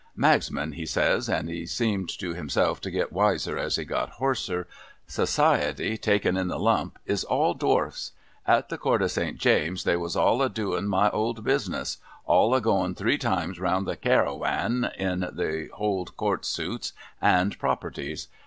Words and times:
'Magsman,' 0.17 0.71
he 0.73 0.85
says, 0.87 1.29
and 1.29 1.47
he 1.47 1.67
seemed 1.67 2.09
to 2.17 2.33
myself 2.33 2.81
to 2.81 2.89
get 2.89 3.11
wiser 3.13 3.55
as 3.59 3.75
he 3.75 3.85
got 3.85 4.13
hoarser;' 4.17 4.65
Society, 5.07 5.95
taken 5.95 6.35
in 6.37 6.47
the 6.47 6.57
lump, 6.57 6.97
is 7.05 7.23
all 7.23 7.53
dwarfs. 7.53 8.11
At 8.47 8.69
the 8.69 8.79
court 8.79 9.03
of 9.03 9.11
St. 9.11 9.37
James's, 9.37 9.83
they 9.83 9.95
was 9.95 10.15
all 10.15 10.41
a 10.41 10.49
doing 10.49 10.87
my 10.87 11.11
old 11.11 11.43
business— 11.43 11.99
all 12.25 12.55
a 12.55 12.61
goin 12.61 12.95
three 12.95 13.19
times 13.19 13.59
round 13.59 13.85
the 13.85 13.95
Cairawan, 13.95 14.91
in 14.97 15.19
the 15.19 15.69
hold 15.73 16.17
court 16.17 16.45
suits 16.45 16.93
and 17.21 17.59
properties. 17.59 18.27